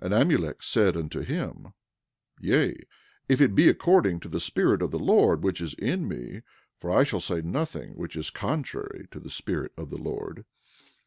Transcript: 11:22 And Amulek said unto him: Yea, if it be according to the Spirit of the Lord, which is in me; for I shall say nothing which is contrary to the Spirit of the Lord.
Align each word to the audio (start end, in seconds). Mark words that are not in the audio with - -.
11:22 0.00 0.04
And 0.06 0.14
Amulek 0.14 0.62
said 0.62 0.96
unto 0.96 1.20
him: 1.20 1.74
Yea, 2.40 2.84
if 3.28 3.38
it 3.42 3.54
be 3.54 3.68
according 3.68 4.18
to 4.20 4.28
the 4.30 4.40
Spirit 4.40 4.80
of 4.80 4.92
the 4.92 4.98
Lord, 4.98 5.44
which 5.44 5.60
is 5.60 5.74
in 5.74 6.08
me; 6.08 6.40
for 6.78 6.90
I 6.90 7.04
shall 7.04 7.20
say 7.20 7.42
nothing 7.42 7.90
which 7.94 8.16
is 8.16 8.30
contrary 8.30 9.08
to 9.10 9.20
the 9.20 9.28
Spirit 9.28 9.72
of 9.76 9.90
the 9.90 9.98
Lord. 9.98 10.46